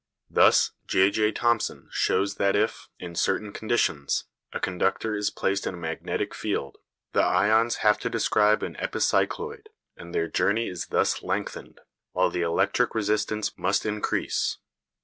Thus 0.31 0.71
J.J. 0.87 1.33
Thomson 1.33 1.87
shows 1.91 2.37
that 2.37 2.55
if, 2.55 2.89
in 2.97 3.13
certain 3.13 3.53
conditions, 3.53 4.25
a 4.51 4.59
conductor 4.59 5.13
is 5.13 5.29
placed 5.29 5.67
in 5.67 5.75
a 5.75 5.77
magnetic 5.77 6.33
field, 6.33 6.79
the 7.13 7.21
ions 7.21 7.75
have 7.85 7.99
to 7.99 8.09
describe 8.09 8.63
an 8.63 8.75
epicycloid, 8.77 9.67
and 9.95 10.11
their 10.15 10.27
journey 10.27 10.67
is 10.69 10.87
thus 10.87 11.21
lengthened, 11.21 11.81
while 12.13 12.31
the 12.31 12.41
electric 12.41 12.95
resistance 12.95 13.55
must 13.59 13.85
increase. 13.85 14.57